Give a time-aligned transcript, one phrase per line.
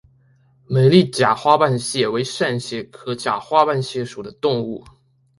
[0.65, 4.83] 美丽假花瓣蟹为扇蟹科假花瓣蟹属的动物。